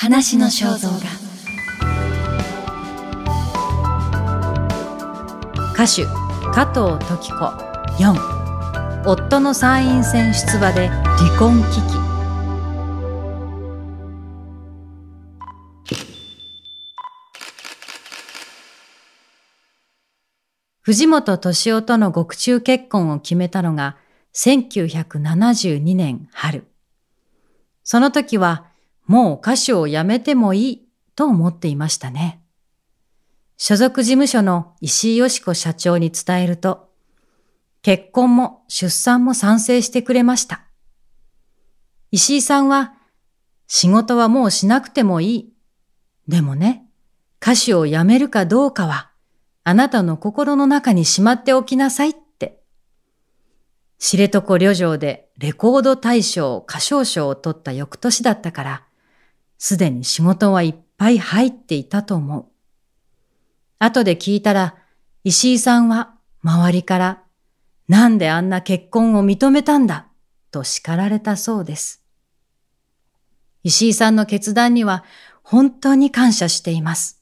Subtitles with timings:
[0.00, 0.98] 話の肖像画。
[5.74, 6.04] 歌手
[6.54, 7.34] 加藤時子。
[7.98, 8.14] 4
[9.04, 11.98] 夫の参院選出馬で離婚危機。
[20.80, 23.96] 藤本敏夫との獄中結婚を決めたのが
[24.32, 26.68] 1972年春。
[27.82, 28.67] その時は
[29.08, 32.40] もう歌手を辞めてもいいと思っていましたね。
[33.56, 36.90] 所属事務所の石井よし子社長に伝えると、
[37.82, 40.62] 結婚も出産も賛成してくれました。
[42.12, 42.94] 石井さんは、
[43.66, 45.52] 仕事はもうしなくてもいい。
[46.28, 46.86] でもね、
[47.42, 49.10] 歌手を辞めるかどうかは、
[49.64, 52.60] あなたの心の中にしまっておきなさいって。
[53.98, 58.87] 知床旅情でレコード大賞歌唱賞を取った翌年だったから、
[59.58, 62.46] すでに仕事はいっぱい入っていたと思う。
[63.80, 64.76] 後で聞いたら、
[65.24, 67.22] 石井さんは周りから、
[67.88, 70.06] なんであんな結婚を認めたんだ、
[70.50, 72.02] と叱られたそうです。
[73.64, 75.04] 石井さんの決断には
[75.42, 77.20] 本当に感謝しています。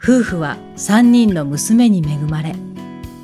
[0.00, 2.54] 夫婦は三人の娘に恵まれ、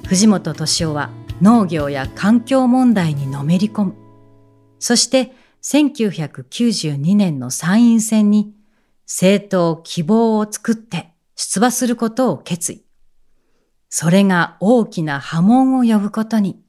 [0.07, 4.04] 藤本敏夫は農業や環境問題にのめり込む。
[4.85, 5.33] そして
[5.63, 8.53] 1992年の参院選に
[9.07, 12.85] 政党希望を作って出馬することを決意。
[13.89, 16.63] それが大きな波紋を呼ぶことに、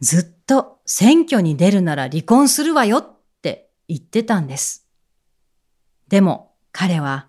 [0.00, 4.84] ずっと選挙に出るなら離婚するわよって言ってたんです。
[6.08, 7.28] でも彼は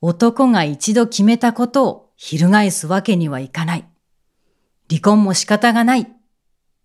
[0.00, 3.84] 男が一度決めたことを翻すわけにはいかない。
[4.88, 6.06] 離婚も仕方がないっ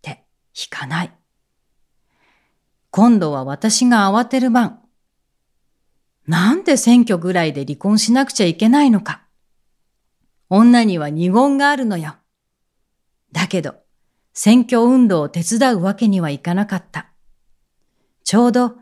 [0.01, 1.16] て引かない。
[2.97, 4.79] 今度は私が慌てる番。
[6.25, 9.21] なんで選挙ぐらいで離婚しなくちゃいけないのか。
[10.49, 12.15] 女には二言があるのよ。
[13.31, 13.75] だけど、
[14.33, 17.11] 選挙運動を手伝うわけにはいかなかった。
[18.23, 18.77] ちょうど、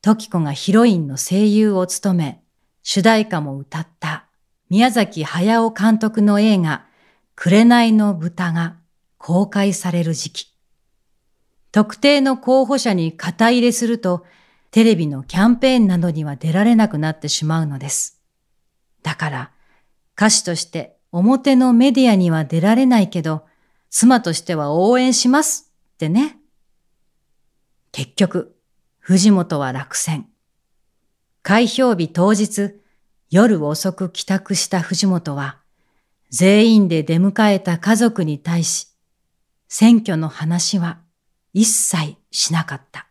[0.00, 2.42] 時子がヒロインの声優を務め、
[2.82, 4.28] 主題歌も歌った
[4.70, 6.86] 宮崎駿監督の映画、
[7.34, 8.78] 紅の豚が
[9.18, 10.51] 公開される時期。
[11.72, 14.26] 特定の候補者に肩入れすると、
[14.70, 18.20] テレビのキャンペーンなどには出られなくなってしまうのです。
[19.02, 19.50] だから、
[20.14, 23.46] 歌手として表のメディアには出られないけど、
[23.90, 26.38] 妻としては応援しますってね。
[27.90, 28.56] 結局、
[28.98, 30.28] 藤本は落選。
[31.42, 32.80] 開票日当日、
[33.30, 35.58] 夜遅く帰宅した藤本は、
[36.30, 38.88] 全員で出迎えた家族に対し、
[39.68, 41.01] 選挙の話は
[41.52, 43.06] 一切しなかった。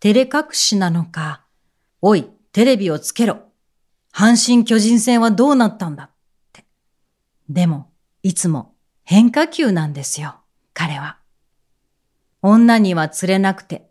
[0.00, 1.44] 照れ隠しなのか、
[2.00, 3.40] おい、テレビをつけろ。
[4.12, 6.10] 阪神巨人戦はどうなったんだっ
[6.52, 6.64] て。
[7.48, 7.90] でも、
[8.22, 8.74] いつも
[9.04, 10.36] 変化球なんですよ、
[10.74, 11.18] 彼は。
[12.42, 13.90] 女には釣れなくて、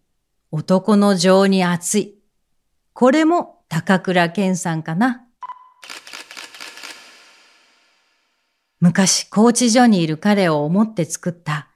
[0.51, 2.19] 男の情に熱い。
[2.93, 5.25] これも高倉健さんかな。
[8.79, 11.69] 昔、コーチ所にいる彼を思って作った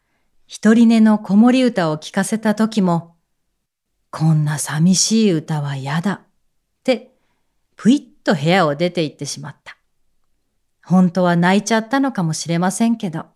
[0.54, 3.16] 一人寝の子守歌を聴かせた時も、
[4.10, 6.22] こんな寂しい歌は嫌だっ
[6.84, 7.14] て、
[7.78, 9.78] ぷいっと部屋を出て行ってしまった。
[10.84, 13.28] 本当は泣いちゃったのかもしれませんけど。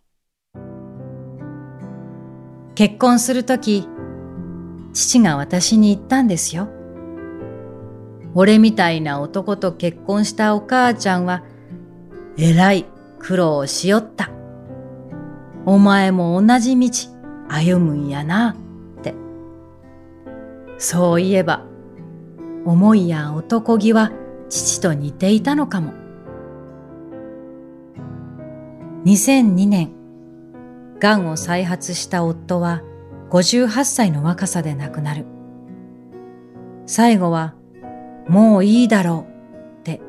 [2.75, 3.87] 結婚するとき、
[4.91, 6.67] 父が私に言ったんですよ。
[8.33, 11.45] 俺みたいな男と結婚したお母ちゃんは、
[12.37, 12.85] えらい
[13.19, 14.34] 苦労をしよった。
[15.65, 16.89] お前も同じ道
[17.49, 18.55] 歩むんやな
[18.99, 19.15] って。
[20.77, 21.63] そういえば、
[22.65, 24.11] 思いや男気は
[24.49, 25.93] 父と似ていたのかも。
[29.05, 29.91] 2002年、
[30.99, 32.81] 癌を再発した夫は
[33.29, 35.25] 58歳の若さで亡くなる。
[36.85, 37.55] 最後は、
[38.27, 39.25] もういいだろ
[39.77, 40.01] うって、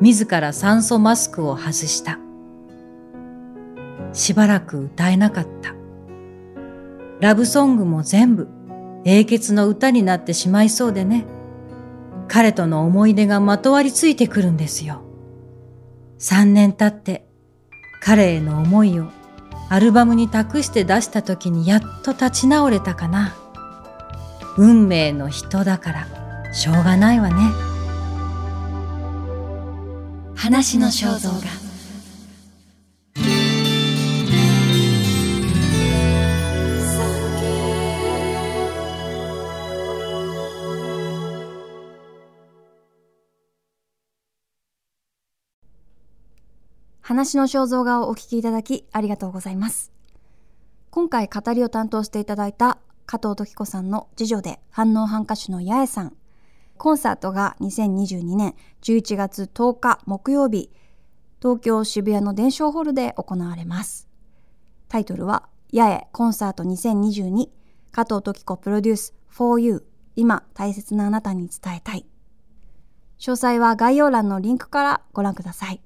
[0.00, 2.21] 自ら酸素マスクを外した。
[4.12, 5.74] しばらく歌えなかった。
[7.20, 8.48] ラブソングも全部
[9.04, 11.24] 英傑の歌になってしまいそうでね。
[12.28, 15.02] 彼との思い出がまとわりついてくるんですよ。
[16.18, 17.26] 三年経って
[18.00, 19.06] 彼への思いを
[19.68, 23.34] アルバムに託して出した時にやっと立ち直れたかな。
[24.56, 27.34] 運命の人だからしょうがないわね。
[30.34, 31.61] 話の肖像画
[47.02, 49.92] 話の肖像画をお聞きいただきありがとうございます。
[50.90, 56.16] 今回語りを担当していただいた加藤時子さんの次女で反応反歌手の八重さん。
[56.78, 60.70] コンサートが2022年11月10日木曜日、
[61.40, 64.08] 東京渋谷の伝承ホールで行われます。
[64.88, 67.48] タイトルは、八重コンサート2022
[67.90, 69.84] 加藤時子プロデュース for you
[70.14, 72.06] 今大切なあなたに伝えたい。
[73.18, 75.80] 詳細は概要欄のリンクからご覧ください。